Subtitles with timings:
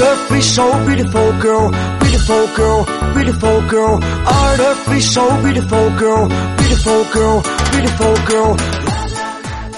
[0.00, 2.84] Artificial beautiful girl, beautiful girl,
[3.14, 4.00] beautiful girl.
[4.00, 7.42] Artificial beautiful girl, beautiful girl,
[7.72, 8.87] beautiful girl.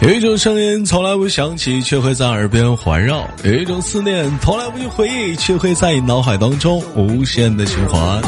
[0.02, 8.19] 有一种声音从来不响起，却会在耳边环绕；有一种思念从来不去回忆，却会在你脑海当中无限的循环。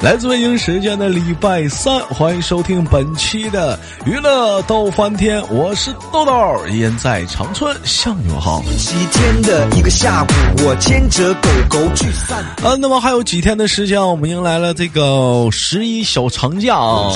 [0.00, 6.32] 来自北京时间的礼拜三，欢迎收听本期的娱乐逗翻天，我是豆豆，
[6.70, 8.64] 依然在长春向你们好。
[8.78, 17.12] 几天的一个下午，我牵着狗狗去散啊，那么还有几天的时间，我们迎来了这个十一小长假啊！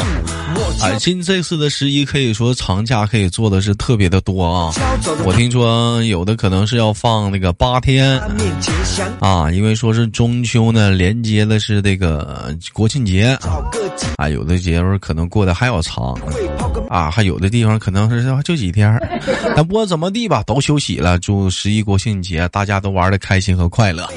[0.82, 4.72] 哎，今这次的十一可以说长假可以做的是特别的多啊！
[5.24, 8.20] 我听说有的可能是要放那个八天
[9.20, 13.36] 啊，因为说是中秋呢，连接的是这个国庆节
[14.16, 16.18] 啊，有的节日可能过得还要长
[16.88, 18.98] 啊，还有的地方可能是就几天，
[19.56, 21.18] 但不管怎么地吧，都休息了。
[21.18, 24.08] 祝十一国庆节大家都玩的开心和快乐。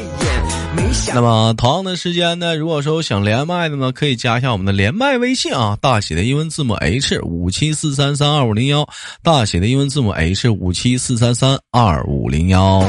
[1.13, 8.87] 那么同样的时间呢，如果说想连麦的呢，可以加一下我们的连麦微信啊，大写的英文字母 H 五七四三三二五零幺，
[9.23, 12.85] 大写的英文字母 H 五七四三三二五零幺。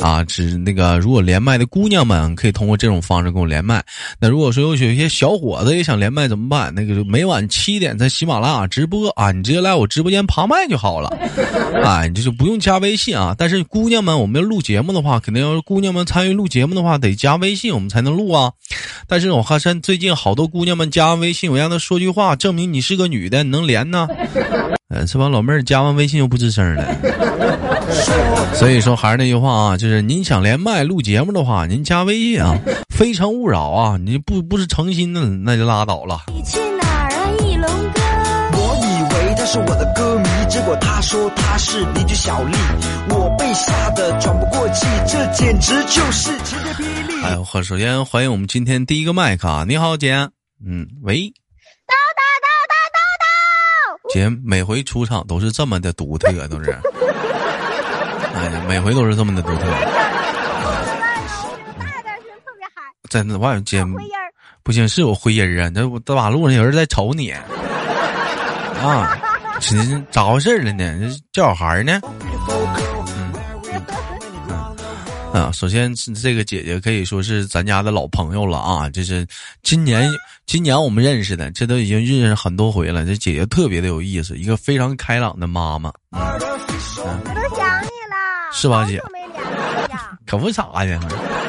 [0.00, 3.82] 啊，只那个如果连麦的姑娘们可以通过这种方式跟我连麦。
[4.20, 6.72] 那如果说有有一些小伙子也想连麦怎么办？
[6.74, 11.08] 那个就每晚七点在喜马拉雅直播啊，你直接来我直播间旁麦就好了。
[11.82, 13.34] 啊，你这就不用加微信啊。
[13.36, 18.52] 但是姑娘们，我们要录节目的话，肯定要是姑娘们参与录节目的话，得加微信我们才能录啊。
[19.08, 24.06] 但是我看现最近好多姑娘们加完微信，我让她说句话，证明你是个女的，你能连呢。
[24.90, 26.84] 呃，这帮老妹儿加完微信又不吱声了。
[28.54, 32.56] 所以说还是那句话啊，就是您想连麦录节目的话，您加微信啊，
[32.88, 36.22] 非诚勿扰啊，你不不是诚心的那就拉倒了。
[36.34, 37.62] 你去哪儿啊，翼龙
[37.94, 38.00] 哥？
[38.52, 42.52] 我以为他是我的歌迷，结果他说他是邻居小丽，
[43.10, 46.89] 我被吓得喘不过气，这简直就是晴天霹雳。
[47.22, 50.14] 哎，我首先欢迎我们今天第一个麦克啊，你好姐，
[50.64, 51.16] 嗯，喂，
[51.86, 54.12] 叨叨叨叨叨叨！
[54.12, 56.70] 姐每回出场都是这么的独特，都是，
[58.34, 59.60] 哎呀，每回都是这么的独特。
[59.60, 59.76] 大
[62.02, 63.84] 点声，特别嗨，真的，我姐。
[64.62, 67.30] 不行，是有灰音儿啊，这我大马路上有人在瞅你
[68.80, 69.18] 啊，
[69.60, 70.98] 这这咋回事了呢？
[71.00, 72.00] 这叫小孩呢？
[75.32, 79.24] 啊，首先是这个姐姐可以说是咱家的老朋友了啊，这是
[79.62, 80.10] 今年
[80.44, 83.06] 今年我们认识的，这都已经认识很多回了。
[83.06, 86.46] 这姐姐特别的有意思，一个非常开朗的妈妈，我都
[86.78, 87.04] 想
[87.82, 89.00] 你了，是吧姐。
[90.26, 91.00] 可不咋的。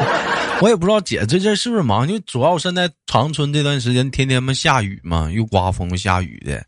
[0.62, 6.64] 我也不知道姐这阵是不是忙，就主要现在长春这段时间天天嘛下雨嘛，又刮风又下雨的，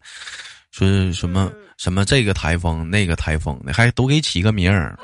[0.72, 4.98] 说是什么什么这个台风那个台风的，还都给起个名儿。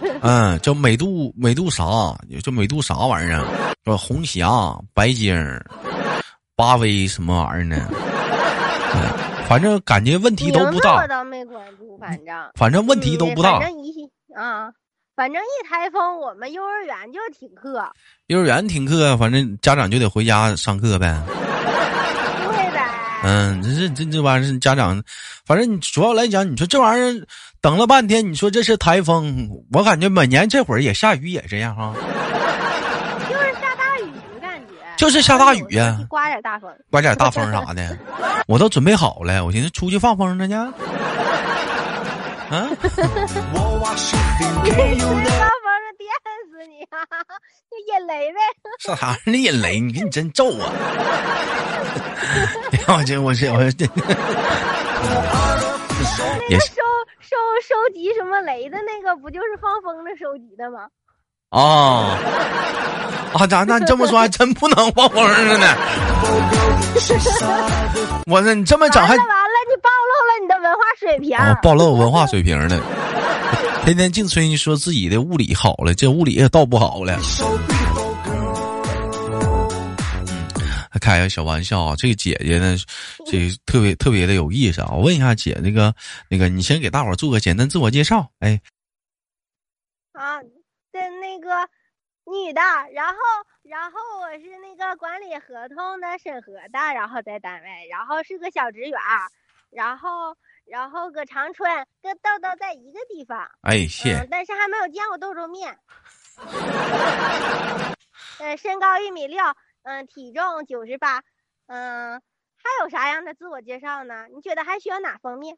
[0.22, 1.84] 嗯，叫美杜美杜莎，
[2.42, 3.44] 叫美杜啥玩意儿，
[3.84, 4.48] 说红霞、
[4.94, 5.34] 白鲸、
[6.56, 7.88] 八威什么玩意儿呢？
[8.94, 13.68] 嗯反正感觉问题都不大我，倒没关注，反正反正问题都不大反。
[13.68, 13.92] 正一
[14.34, 14.70] 啊，
[15.14, 17.84] 反正一台风，我们幼儿园就停课，
[18.28, 21.20] 幼儿园停课，反正家长就得回家上课呗。
[23.24, 25.00] 嗯，这这这这玩意儿家长，
[25.46, 27.24] 反正你主要来讲，你说这玩意儿
[27.60, 31.94] 等了半天，你说这是台风，我感觉每年这会儿也下雨也这样哈，
[33.28, 34.10] 就是下大雨，
[34.40, 34.66] 感觉
[34.96, 36.68] 就是下大雨呀就刮点大风。
[36.90, 37.96] 刮点大风啥的，
[38.48, 40.54] 我都准备好了，我寻思出去放风筝去。
[40.54, 40.72] 啊，
[46.62, 47.02] 死你啊！
[47.68, 48.38] 就引雷呗。
[48.78, 49.80] 上啥那引雷？
[49.80, 50.70] 你你真咒啊！
[52.86, 53.84] 我这我这我这
[56.48, 56.76] 也是那个收
[57.20, 60.86] 收收集什么雷的那个，不就是放风筝收集的吗？
[61.50, 62.16] 啊
[63.34, 63.46] 啊！
[63.46, 63.66] 咱？
[63.66, 65.66] 那你这么说还真不能放风筝呢？
[68.30, 69.24] 我说你这么整还完了
[69.68, 71.36] 你暴露了你的文化水平。
[71.36, 72.80] 啊，暴露文化水平了。
[73.84, 77.18] 天天净吹说自己的物理好了，这物理也倒不好了。
[80.88, 81.96] 还开个小玩笑啊！
[81.96, 82.76] 这个姐姐呢，
[83.26, 84.90] 这特别特别的有意思啊！
[84.92, 85.92] 我问一下姐，那个
[86.28, 88.30] 那个，你先给大伙儿做个简单自我介绍。
[88.38, 88.60] 哎，
[90.12, 91.68] 啊，的那个
[92.30, 92.60] 女的，
[92.94, 93.18] 然后
[93.62, 99.00] 然后我是那个管理合同的审核的，然后在单位，然后是个小职员，
[99.70, 101.70] 然后然后搁长春
[102.02, 105.78] 跟豆豆在一个地方，哎，谢嗯，但是还没有见过豆豆面。
[108.38, 109.42] 呃，身高一米六，
[109.82, 111.22] 嗯，体重九十八，
[111.66, 112.20] 嗯，
[112.56, 114.26] 还有啥样的自我介绍呢？
[114.34, 115.56] 你觉得还需要哪方面？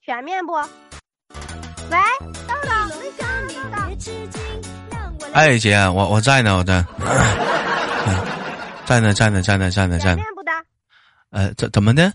[0.00, 0.52] 全面不？
[0.52, 0.66] 喂，
[2.48, 2.70] 豆豆，
[5.34, 6.84] 哎，姐，我我在呢，我在，
[8.86, 10.16] 在呢，在呢，在呢，在呢，在呢。
[10.16, 10.52] 全面不的？
[11.30, 12.12] 呃，怎怎么的？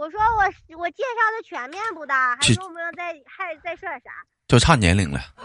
[0.00, 4.10] 我说我我介绍的全面不大，还是用不用再还再说点啥？
[4.48, 5.18] 就差年龄了。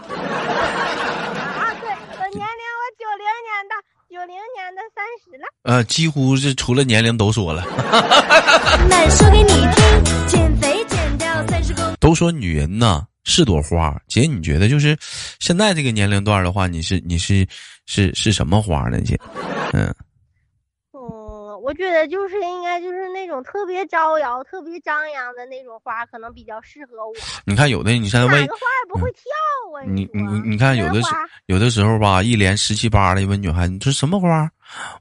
[1.78, 3.76] 对，我年龄我九零年的，
[4.08, 5.46] 九零年的三十了。
[5.64, 7.66] 呃，几乎是除了年龄都说了。
[8.88, 11.94] 慢说给你听，减肥减掉三十公。
[12.00, 14.96] 都说女人呐是朵花，姐，你觉得就是
[15.38, 17.46] 现在这个年龄段的话，你是你是
[17.84, 19.20] 是是什么花呢，姐？
[19.74, 19.94] 嗯。
[21.66, 27.12] 嗯，我觉得就是应该就是那种特别招摇、特别张扬的那种花，可能比较适合我。
[27.44, 29.22] 你看有的，你现在问哪个花也不会跳
[29.74, 29.82] 啊？
[29.84, 31.08] 你你你你看有的时
[31.46, 34.48] 有的时候吧，一连十七八的问女孩，你说什么花？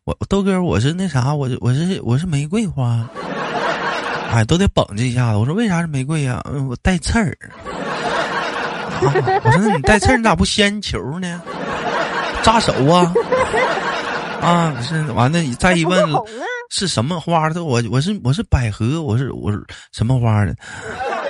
[0.05, 3.07] 我豆哥，我是那啥，我是我是我是玫瑰花。
[4.31, 5.37] 哎，都得绷这一下子。
[5.37, 7.37] 我说为啥是玫瑰呀、嗯我带刺儿。
[7.41, 7.53] 啊
[9.43, 11.41] 我说那你带刺儿，你咋不掀球呢？
[12.41, 13.13] 扎手啊！
[14.41, 16.19] 啊，是完了，再一问啊，
[16.69, 17.63] 是什么花的？
[17.63, 20.55] 我我是我是百合，我是我是什么花的？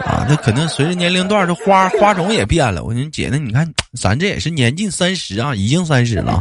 [0.05, 2.83] 啊，那可能随着年龄段，这花花种也变了。
[2.83, 6.39] 我说姐，那你看咱这也是年近三十啊，已经三十了，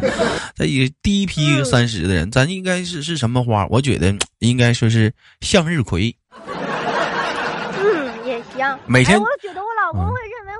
[0.55, 3.67] 这也第一批三十的人，咱应该是是什么花？
[3.71, 6.15] 我觉得应该说是向日葵。
[7.79, 8.79] 嗯，也行。
[8.87, 10.54] 每天哎，我觉得我老公嗯会认为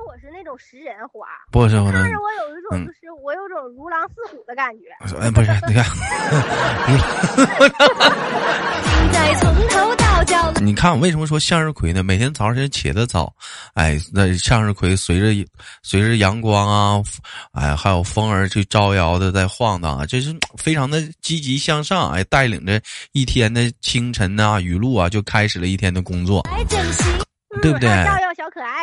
[0.45, 4.85] 种食人花，不是我能看着我有一种嗯就是我有种如狼似虎的感觉。
[5.19, 5.83] 哎，不是，你看，
[9.11, 10.53] 再从头到脚。
[10.61, 12.03] 你看我为什么说向日葵呢？
[12.03, 13.33] 每天早上起得早，
[13.73, 15.27] 哎，那向日葵随着
[15.83, 17.03] 随着阳光啊，
[17.53, 22.81] 哎，还有风儿去招摇的在晃荡啊，这是非常的积极向上，哎，带领着
[23.11, 26.41] 一天的清晨呐、雨露啊，就开始了一天的工作，
[27.61, 27.89] 对不对？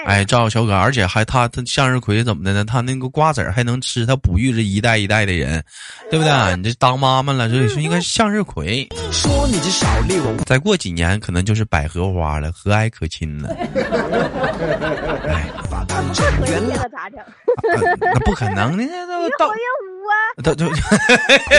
[0.05, 2.65] 哎，照小哥，而且还他他向日葵怎么的呢？
[2.65, 5.63] 他那个瓜子儿还能吃，他哺育着一代一代的人，
[6.11, 6.57] 对不对？
[6.57, 8.89] 你这当妈妈了，所以说应该是向日葵。
[9.11, 13.49] 说你这小丽，再过几年可能就是百合花了，和蔼可亲了。
[15.29, 15.49] 哎，
[15.88, 17.19] 把当不真可原来以了咋整？
[17.20, 20.14] 呃那不可能的， 那都到越活越污啊！
[20.43, 20.67] 都都。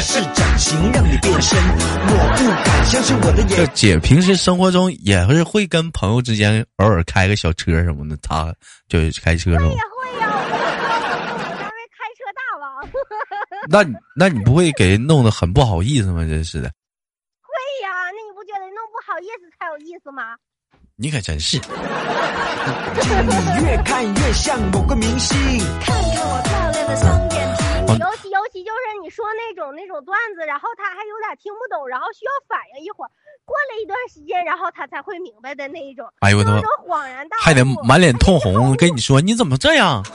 [0.01, 3.69] 是整形让你变身，我不敢相信我的这眼。
[3.73, 8.53] 姐平时生活中也是会跟朋友之间偶尔开个小车什么的，她
[8.87, 9.75] 就是开车什么也。
[9.75, 12.89] 会呀、我跟你说，我是我们单位开车大王。
[13.69, 16.25] 那你那你不会给人弄得很不好意思吗？
[16.27, 16.69] 真是的，
[17.41, 17.53] 会
[17.83, 20.35] 呀，那你不觉得弄不好意思才有意思吗？
[20.95, 21.57] 你可真是。
[21.57, 21.63] 你
[23.65, 25.35] 越看越像某个明星，
[25.81, 27.63] 看看我漂亮的双眼皮。
[27.91, 33.09] 哦尤其尤其就是你说那种那种段子，然后他还有点听不懂，然后需要反应一会儿，
[33.43, 40.05] 过了一段时间，然后他才会明白的那一种，哎呦我的妈恍然大悟，还得满脸通红，跟你说你怎么这样？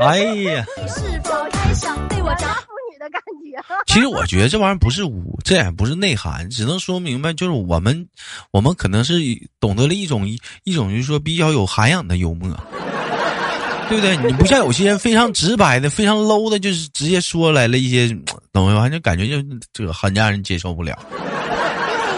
[0.00, 2.46] 哎呀，是否还想对我找？
[3.86, 8.06] 其实我觉得这玩意儿不是污，这也不是内涵，只能说明白就是我们，
[8.50, 9.14] 我们可能是
[9.60, 10.28] 懂得了一种
[10.64, 12.48] 一种就是说比较有涵养的幽默，
[13.88, 14.16] 对不对？
[14.16, 18.08] 你不像有些人非常直白的、非常 low 的，就是直接说来了一些
[18.52, 19.36] 东西，完就感觉就
[19.72, 20.98] 这个很让人接受不了。
[21.10, 21.18] 对，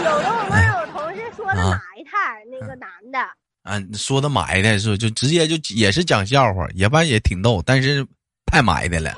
[0.05, 1.69] 有的我们有同事说的啊。
[1.69, 3.19] 埋汰，那个男的，
[3.63, 3.81] 啊。
[3.95, 8.05] 说的埋汰是就直接就也是讲笑话，也反正也挺逗，但是
[8.45, 9.15] 太埋汰了，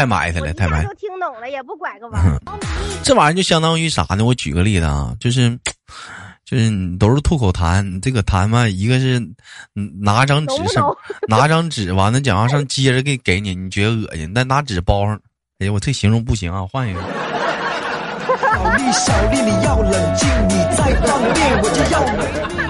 [0.00, 0.88] 太埋汰了，太埋汰。
[0.88, 2.40] 都听懂了，也不拐个弯儿。
[3.04, 4.24] 这玩意儿就相当于啥呢？
[4.24, 5.50] 我举个例子啊，就是，
[6.46, 9.18] 就是你都是吐口痰，你这个痰嘛，一个是
[9.76, 10.96] 嗯拿张纸上？
[11.28, 15.20] 拿张纸完了讲话上接着给给你，你觉得恶心，但拿纸包上，
[15.58, 17.00] 哎呀，我这形容不行啊，换一个。
[17.02, 22.69] 小丽小丽你要冷静，你再放电我就要没看能不能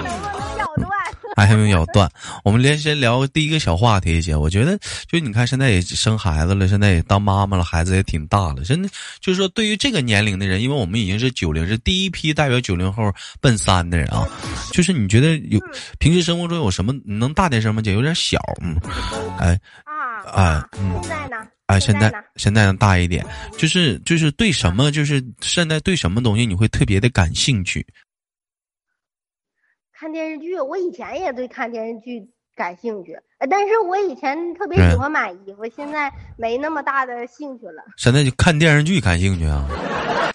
[1.45, 2.09] 还没咬断。
[2.43, 8.63] 我们连先聊第一个小话题姐，我觉得就你看现在也生孩子了，现在也当妈妈了，孩子也挺大了。
[8.63, 14.27] 真的就是说，对于这个年龄的人，因为我们已经是九零，是第一批代表九零后奔三的人啊。
[14.71, 15.59] 就是你觉得有
[15.99, 17.81] 平时生活中有什么你能大点声吗？
[17.81, 18.79] 姐有点小，嗯，
[19.37, 21.37] 哎啊哎嗯现在呢？
[21.67, 22.11] 哎，现在？
[22.35, 23.25] 现在能大一点，
[23.57, 27.85] 就是就是对什么，就是现在对什么东西你会特别的感兴趣？
[30.01, 37.83] 看电视剧，我以前也对看电视剧感兴趣，呃但是我以前特别嗯喜欢买衣服，现在没那么大的兴趣了。
[37.97, 39.63] 现在就看电视剧感兴趣啊？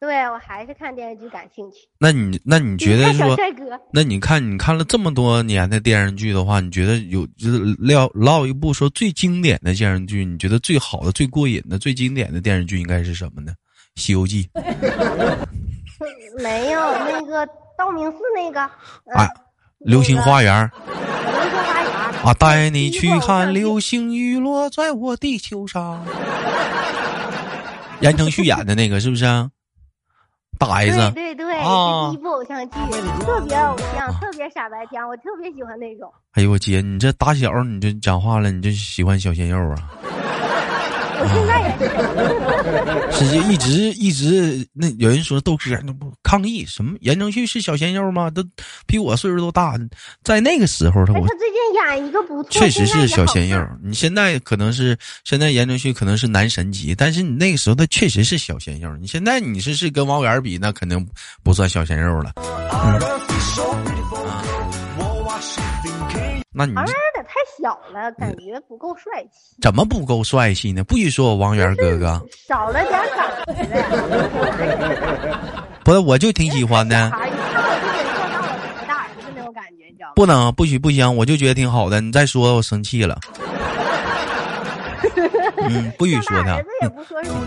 [0.00, 1.76] 对我还是看电视剧感兴趣。
[1.96, 3.36] 那你那你觉得说？
[3.92, 13.52] 那你看，你看了这么多年的电视剧的话，你觉得有就是唠唠一部说最经典的电视剧，你觉得最好的、最过瘾的、最经典的电视剧应该是什么呢？
[14.02, 14.50] 《西游记》
[16.42, 18.60] 没有那个道明寺那个，
[19.06, 19.26] 呃啊，
[19.78, 21.92] 《流星花园》流星花园。
[22.24, 26.04] 啊，带你去看流星雨落在我地球上。
[28.00, 29.50] 言承旭演的那个是不是啊？
[30.58, 32.78] 大 S 对对对，啊是第一部偶像剧，
[33.24, 36.10] 特别偶像，特别傻白甜，我特别喜欢那种。
[36.32, 39.76] 哎呦我姐，你这打小你就讲话了，你就喜欢小鲜肉啊？
[41.16, 41.88] 我现在也是，
[43.12, 46.96] 是就一直一直那有人说豆哥那不抗议什么？
[47.00, 48.30] 言承旭是小鲜肉吗？
[48.30, 48.42] 都
[48.86, 49.78] 比我岁数都大，
[50.22, 53.78] 在那个时候他哎，我他最近演一个不错，确实是小鲜肉看。
[53.82, 58.96] 你现在可能是现在言承旭可能是男神级，但是你那个时候他确实是小鲜肉。
[58.96, 61.06] 你现在你是是跟王源比，那肯定
[61.42, 62.32] 不算小鲜肉了。
[66.56, 66.74] 那你
[67.58, 70.82] 小了，感觉不够帅气，怎么不够帅气呢？
[70.84, 73.64] 不许说我王源哥哥，少了点感觉。
[75.84, 77.12] 不是我就挺喜欢的。
[80.14, 82.00] 不能，不许不行，我就觉得挺好的。
[82.00, 83.18] 你再说，我生气了。
[85.68, 86.68] 嗯，不许说他大儿子。
[86.82, 87.46] 也不说什么不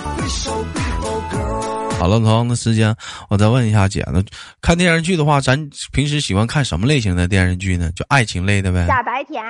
[0.00, 0.64] 好。
[1.98, 2.96] 好了，同样的时间，
[3.28, 4.22] 我再问一下姐，那
[4.62, 7.92] 看电视剧的话，咱平时喜欢看什么类型的电视剧呢？
[7.94, 8.86] 就爱情类的呗。
[8.86, 9.44] 傻白甜，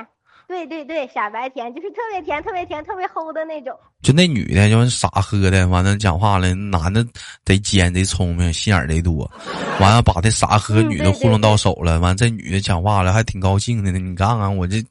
[0.48, 3.72] 对对对，傻白甜就是特别甜、特别甜、特别齁的那种。
[4.02, 7.06] 就那女的，就是傻呵的，完了讲话了，男的
[7.44, 9.30] 贼尖贼聪明，心眼儿贼多，
[9.78, 13.98] 完了把这傻呵女的糊弄到手了，完这女的讲话了还挺高兴的呢。
[14.00, 14.84] 你看看我这，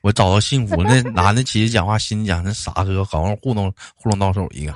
[0.00, 0.90] 我找到幸福了。
[0.90, 4.74] 那男的其实讲话心里讲，那傻呵好像糊弄糊弄到手一个。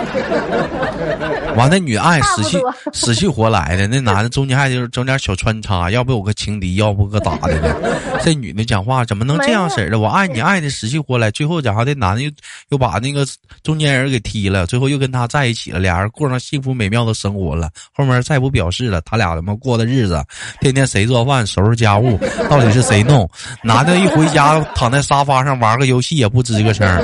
[1.56, 2.58] 完，那女爱死去
[2.92, 7.74] 死去活来的，那男的中间还就是整点小穿插， 要不有个情敌，要不个咋的呢？
[8.22, 9.98] 这女的讲话怎么能这样式儿的？
[9.98, 12.30] 我爱你爱的死去活来，最后讲话这男的又
[12.68, 13.26] 又把那个
[13.62, 17.68] 中间人给踢了，最后又跟他在一起了，俩人过上幸福美妙的生活了。
[17.94, 20.22] 后面再不表示了，他俩他妈过的日子，
[20.60, 23.28] 天天谁做饭收拾家务，到底是谁弄？
[23.62, 27.00] 男的一回家躺在沙发上玩个游戏也不吱个声儿。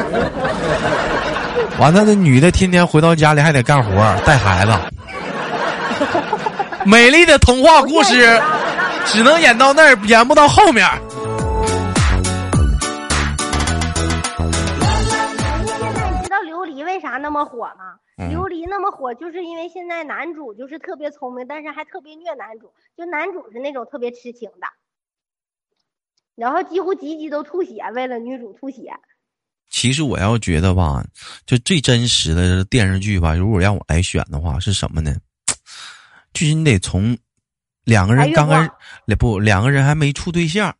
[1.79, 3.91] 完了，那女的天天回到家里还得干活
[4.25, 4.73] 带孩子。
[6.87, 8.41] 美丽的童话故事
[9.07, 10.87] 只能演到那儿，演不到后面。
[15.77, 17.97] 现在你知道琉璃为啥那么火吗？
[18.19, 24.67] 嗯琉璃那么火，就是因为现在男主就是特别聪明，但是还特别虐男主，就男主是那种特别痴情的，
[26.35, 28.95] 然后几乎集集都吐血，为了女主吐血。
[29.71, 31.05] 其实我要觉得吧，
[31.45, 35.15] 就最真实的电视剧吧，如果让我来选的话，是什么呢？
[36.33, 37.17] 就是你得从
[37.85, 40.75] 两个人刚开始不，两个人还没处对象，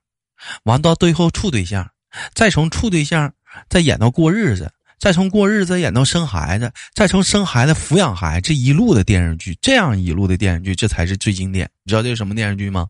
[0.65, 1.91] 完到最后处对象，
[2.35, 3.33] 再从处对象
[3.69, 11.69] 再演到过日子，再从过日子演到生孩子，再从生孩子抚养孩子，这一路的电视剧，这样一路的电视剧，这才是最经典。
[11.85, 12.87] 你知道这是什么电视剧吗？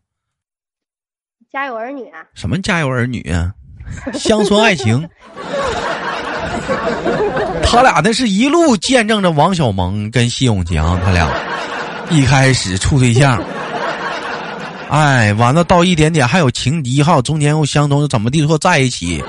[1.49, 3.53] 家有儿女啊，什么家有儿女啊，
[4.13, 5.07] 乡村爱情。
[7.63, 11.29] 他俩那是一路见证着王小蒙跟谢永强，他俩
[12.09, 13.41] 一开始处对象，
[14.89, 19.21] 哎，完了到一点点还有情敌，还有中间又相中，怎么地说在一起，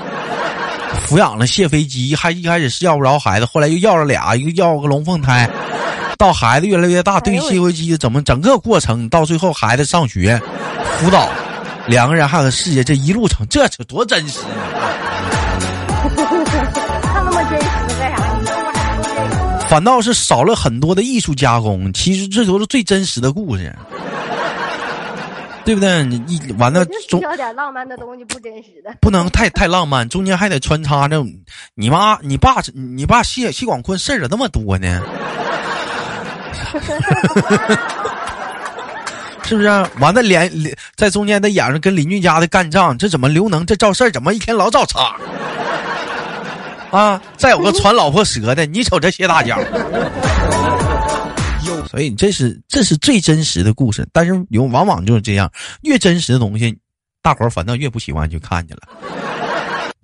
[1.05, 5.49] 抚养了谢飞机，还一开始是要不着孩子，后来又要了俩，又要个龙凤胎，
[6.17, 10.41] 到孩子越来越大，对谢飞机怎么整个过程到最后孩子上学，
[10.99, 11.29] 辅导。
[11.89, 14.39] 两个人还有个事业，这一路程，这是多真实
[17.01, 17.67] 他 那么真实
[17.99, 19.67] 干啥？
[19.67, 21.91] 反倒是少了很多的艺术加工。
[21.91, 23.75] 其实这都是最真实的故事，
[25.65, 26.03] 对不对？
[26.03, 28.93] 你一完了就需中要点浪漫的东西，不真实的。
[29.01, 31.25] 不能太太浪漫，中间还得穿插着
[31.73, 35.01] 你妈、你爸、你爸谢谢广坤事儿咋那么多呢？
[39.49, 39.67] 是不是、
[39.99, 45.15] 完了连连在中间得演上跟邻居家的干仗，这怎么刘能这赵四儿怎么一天老找茬？
[46.91, 49.59] 啊，再有个传老婆舌的，你瞅这谢大脚。
[51.87, 55.51] 所以这是这是最真实的故事，但是有往往就是这样，
[55.81, 56.77] 越真实的东西，
[57.23, 58.81] 大伙儿反倒越不喜欢去看去了，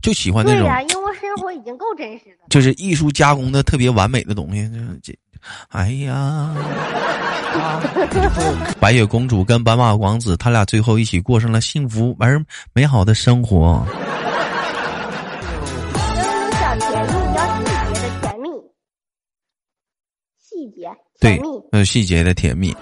[0.02, 2.46] 就喜欢那种对呀、因为生活已经够真实的。
[2.50, 4.68] 就是艺术加工的特别完美的东西。
[5.04, 5.20] 这这，
[5.70, 6.52] 哎呀，
[8.80, 13.86] 白雪公主跟白马王子，他俩最后一起过上了幸福而美好的生活。
[16.78, 18.50] 就是那种小甜蜜，叫细节的甜蜜，
[20.38, 21.40] 细节，对，
[21.72, 22.74] 呃，细节的甜蜜。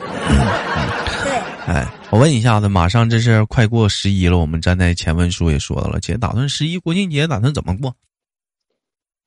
[1.24, 1.34] 对，
[1.68, 7.96] 哎，我问一下子，马上这是快过十一了，我们站在前文书也说到了，姐打算十一国庆节打算怎么过？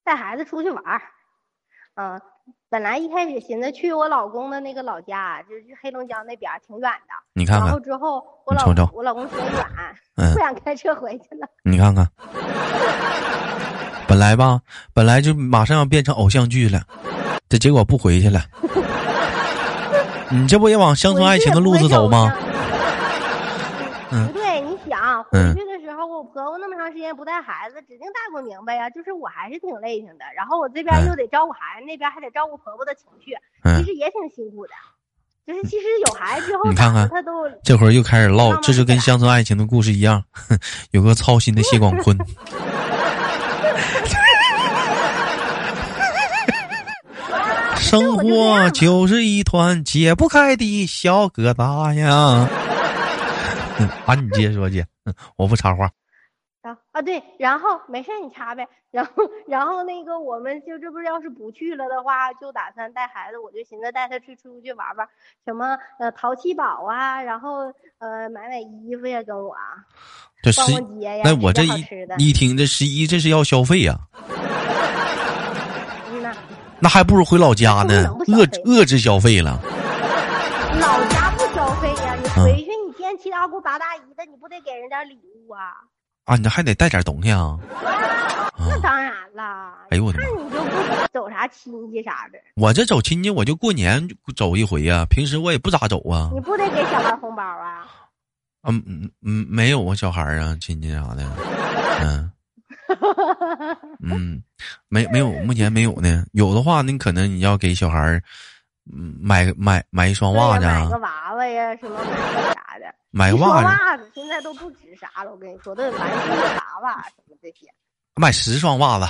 [0.04, 1.00] 带孩子出去玩儿，
[1.96, 2.20] 嗯，
[2.68, 7.14] 本来一开始寻思去我老公的那个老家，就是去黑龙江那边，挺远的。
[7.32, 9.64] 你看看然后，之后我老你瞅瞅我老公嫌远，
[10.16, 11.46] 嗯不想开车回去了。
[11.64, 12.06] 你看看，
[14.08, 14.60] 本来吧，
[14.92, 16.82] 本来就马上要变成偶像剧了，
[17.48, 18.40] 这结果不回去了。
[20.30, 22.32] 你这不也往乡村爱情的路子走吗？
[24.10, 25.54] 嗯不对，你想回嗯
[26.16, 28.88] 我婆婆那么长时间不带孩子，指定带不明白呀。
[28.90, 34.72] 就是我还是挺累挺的，然后我这边嗯又得照顾孩子，那边还得照顾婆婆的情绪，嗯其实也挺辛苦的。
[35.46, 40.24] 就是其实有孩子之后，你看看他都这会儿又开始唠这就跟乡村爱情的故事一样，
[40.90, 42.16] 有个操心的谢广坤。
[47.76, 52.48] 生活就是一团解不开的小疙瘩呀。
[53.78, 55.88] 嗯啊，你接着说姐，嗯我不插话。
[56.66, 59.12] 啊啊对，然后没事你查呗，然后
[59.46, 65.08] 然后那个我们就这不是要是不去了的话，就打算带孩子，我就寻思带他去出去玩玩，
[65.44, 69.54] 什么呃淘气堡啊，然后呃买买衣服呀，跟我
[70.42, 71.84] 这十一，逛街呀，那我这一，
[72.18, 73.96] 一听这十一，这是要消费呀、
[76.80, 79.60] 那还不如回老家呢遏制消费了。
[80.80, 85.72] 老家不消费呀，你嗯回去你见七大姑八大姨的，你不得给人点礼物啊？
[86.26, 87.56] 啊，你这还得带点东西啊！
[88.58, 96.30] 那当然了，哎呦我的妈那你就不走啥亲戚啥的，我这走亲戚，我就过年走一回呀、平时我也不咋走啊。
[96.34, 97.86] 你不得给小孩红包啊？
[98.68, 101.24] 嗯嗯嗯，没有啊，小孩啊，亲戚啥的，
[102.02, 102.32] 嗯
[104.02, 104.42] 嗯，
[104.88, 106.24] 没没有，目前没有呢。
[106.32, 108.20] 有的话，那可能你要给小孩
[108.92, 111.98] 买买买一双袜子啊买个，娃娃呀，什么
[112.54, 112.86] 啥的。
[113.10, 117.66] 买个袜子，袜子现在都不值啥了，我跟你说，都得玩具娃娃什么这些，
[118.14, 119.06] 买十双袜子，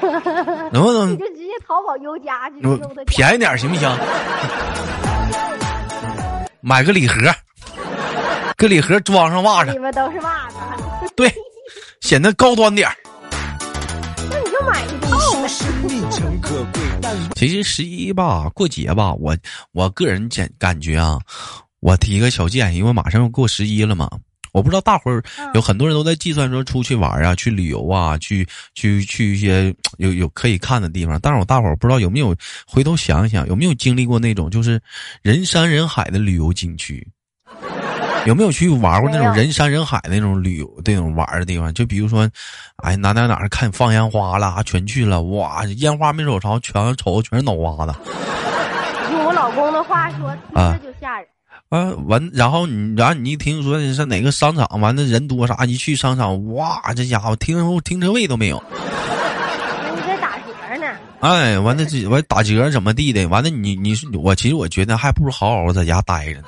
[0.72, 2.60] 能不能你就直接淘宝优家去
[3.06, 3.90] 便宜点行不行？
[6.62, 7.16] 买个礼盒，
[8.56, 10.56] 搁礼盒装上袜子里，面都是袜子，
[11.16, 11.30] 对，
[12.00, 12.94] 显得高端点儿。
[14.30, 14.82] 那你就买
[17.48, 19.36] 其实十一吧，过节吧，我
[19.72, 21.20] 我个人感感觉啊，
[21.80, 24.10] 我提个小建议，因为马上要过十一了嘛。
[24.52, 31.18] 我不知道大伙儿嗯有很多人都在计算说出去玩啊，去旅游啊，去去去一些有有可以看的地方。
[31.20, 32.34] 但是我大伙儿不知道有没有
[32.66, 34.80] 回头想一想，有没有经历过那种就是
[35.22, 37.06] 人山人海的旅游景区？
[38.26, 41.72] 有没有去玩过那种人山人海的那种旅游那种玩的地方？
[41.74, 42.28] 就比如说，
[42.76, 47.94] 哎，哪哪哪看放烟花了，全去了，哇，烟花没瞅着，全瞅全是脑瓜子。
[49.12, 51.28] 用我老公的话说，听啊着就吓人。
[51.70, 60.86] 啊，完，然后你，然后你一听说你上哪个商场，完了人多啥，一去商场，哇，这家伙停车停车位都没有，那 你在打折呢，
[61.20, 66.46] 哎，完了这完打折怎么地的，完了你你是我其实我觉得还不如好好在家待着呢，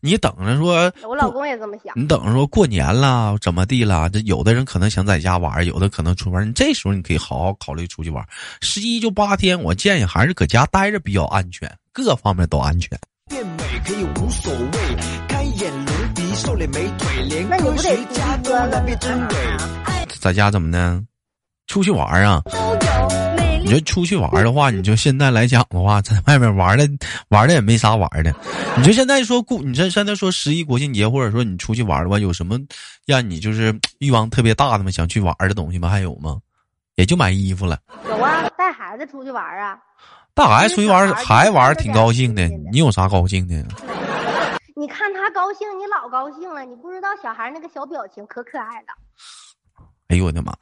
[0.00, 1.92] 你等着说，我老公也这么想。
[1.94, 8.24] 你等着说过年啦，怎么地啦，这有的人可能想在家玩，有的可能出门，你这时候你可以好好考虑出去玩，
[8.62, 12.98] 十一就八天，我建议还是搁家待着比较安全，各方面都安全。
[13.28, 14.68] 变美可以无所谓，
[15.28, 19.36] 开眼隆鼻，瘦脸美腿，连那你科学不得出家都去哥了难辨真伪。
[20.18, 21.04] 在家怎么呢？
[21.66, 22.42] 出去玩啊？
[22.46, 23.29] 都有
[23.70, 26.88] 你说出去玩的话，你就现在来讲的话，在外面玩的
[27.28, 28.34] 玩的也没啥玩的。
[28.76, 32.58] 你就现在说过，你这现在说十一国庆节，或者说你出去玩的话，有什么
[33.06, 34.90] 让你就是欲望特别大的吗？
[34.90, 35.88] 想去玩的东西吗？
[35.88, 36.40] 还有吗？
[36.96, 37.78] 也就买衣服了。
[38.08, 39.78] 有啊，带孩子出去玩啊。
[40.34, 43.54] 带孩子出去玩孩儿还玩挺高兴的，你有啥高兴的？
[44.74, 48.96] 你看他高兴，你老高兴了，你不知道小孩那个小表情可可爱了。
[50.10, 50.52] 哎呦我的妈！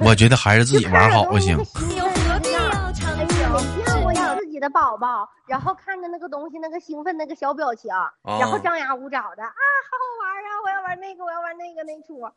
[0.00, 1.58] 我觉得还是自己玩好不行。
[1.58, 2.60] 有何必要
[2.92, 3.48] 长哎，你久？
[3.50, 7.90] 没见过你自己的宝宝，然后看着那个东西，那个兴奋那个小表情，
[8.22, 10.48] 然后张牙舞爪的啊，好好玩啊！
[10.64, 12.30] 我要玩那个，我要玩那个那出。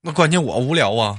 [0.00, 1.16] 那关键我无聊啊。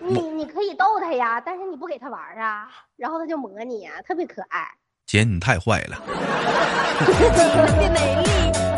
[0.00, 4.68] 你你可以逗他呀，但是你不给他玩啊，然后他就磨你呀，特别可爱。
[5.06, 5.96] 姐，你太坏了。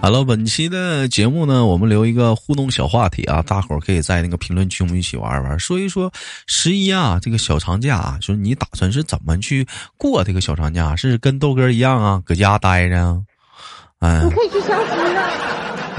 [0.00, 6.10] 好了，本期的节目呢，我们留一个互动小话题啊，大伙儿可以在那个评论区我们一起玩一玩，说一说
[6.48, 9.64] 十一啊这个小长假啊，说你打算是怎么去
[9.96, 10.96] 过这个小长假？
[10.96, 13.22] 是跟豆哥一样啊，搁家待着啊？
[14.00, 15.30] 嗯你，可以去相亲啊，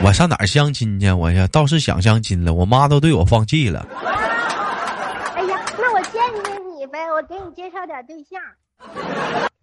[0.04, 1.10] 我上哪儿相亲去？
[1.10, 3.88] 我呀倒是想相亲了，我妈都对我放弃了。
[5.36, 8.42] 哎呀，那我见见你呗，我给你介绍点对象，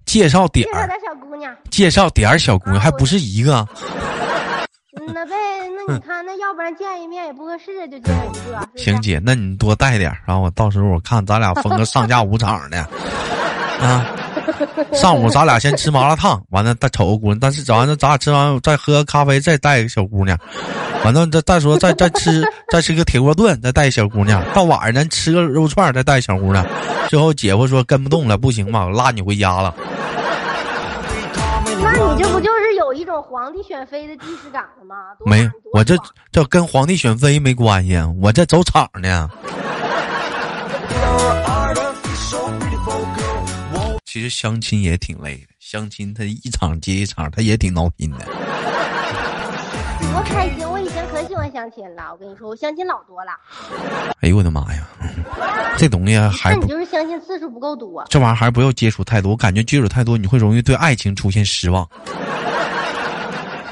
[0.07, 1.57] 介绍点儿，介绍点小姑娘。
[1.71, 3.67] 介绍点儿小姑娘，啊还不是一个。
[4.99, 5.33] 嗯那呗，
[5.87, 8.69] 那你看，那要不然见一面也不合适，就见一个。
[8.77, 12.79] 行姐，那你多带点儿，然后我到时候我看咱俩分个上下五场的，
[13.81, 14.05] 啊，
[14.99, 20.37] 上午咱俩先吃麻辣烫，完了再瞅个姑娘，但是完了咱俩吃完再喝咖啡，再带一个小姑娘，
[21.05, 26.67] 完了再再说再再吃 再吃个铁锅炖，再带一小姑娘，到晚上咱吃个肉串，再带一小姑娘，
[27.09, 29.75] 最后姐夫说跟不动了，不行嘛，我拉你回家了。
[31.83, 34.97] 那你这不就是有一种皇帝选妃的既视感了吗？
[35.19, 35.97] 多没我这
[36.31, 39.31] 这跟皇帝选妃没关系，我这走场呢。
[44.13, 48.19] 其实相亲也挺累的，相亲他一场接一场，他也挺闹心的。
[50.13, 50.69] 多开心！
[50.69, 53.31] 我以前可喜欢相亲了，我跟你说，我相亲老多了。
[54.21, 54.85] 哎呦我的妈呀，
[55.79, 58.05] 这东西还不那你就是相亲次数不够多。
[58.11, 61.89] 这玩意儿还是不要接触太多，我感觉接触太多你会容易对爱情出现失望。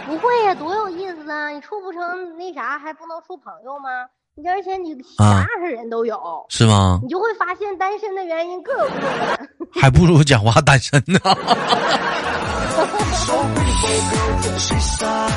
[0.07, 1.49] 不会呀、多有意思啊！
[1.49, 2.01] 你处不成
[2.39, 4.07] 那啥，还不能处朋友吗？
[4.41, 6.17] 你而且你啥啊样的人都有，
[6.49, 7.01] 是吗？
[7.03, 9.49] 你就会发现单身的原因各有各的。
[9.75, 11.19] 还不如讲话单身呢。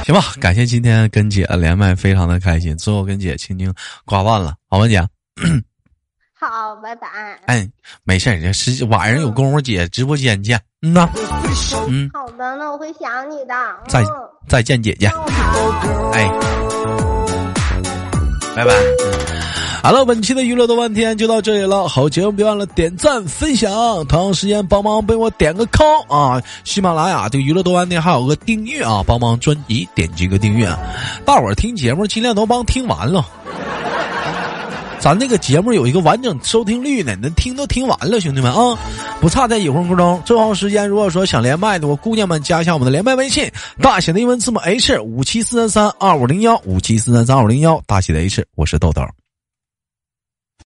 [0.04, 2.78] 行吧，感谢今天跟姐连麦，非常的开心。
[2.78, 3.74] 最后跟姐轻轻
[4.06, 5.02] 挂断了，好吧，姐。
[6.40, 7.08] 好，拜拜。
[7.48, 7.68] 哎，
[8.04, 10.60] 没事儿，这是晚上有功夫姐直播间见。
[10.84, 11.10] 嗯呐，
[11.88, 13.54] 嗯，好的，那我会想你的。
[13.88, 14.08] 再嗯
[14.48, 15.08] 再见，姐姐。
[16.14, 16.30] 哎，
[18.56, 18.74] 拜拜。
[19.84, 21.88] 好了，本期的娱乐多半天就到这里了。
[21.88, 23.72] 好节目别忘了点赞分享，
[24.06, 26.40] 同样时间帮忙为我点个 call 啊！
[26.64, 30.68] 喜马拉雅这娱乐多半天还有个订阅啊，帮忙专辑点击个订阅。
[31.26, 33.26] 大伙儿听节目尽量都帮听完了。
[35.02, 38.78] 咱这个节目有一个完整收听率呢，能听都听完了，兄弟们啊，
[39.20, 40.22] 不差这一分钟。
[40.24, 49.02] 最后时间，如果说想连麦的，我姑娘们加一下我们的连麦微信，大写的英文字母 H 五七四三三二五零幺五七四三三二五零幺，大写的 H，我是豆豆。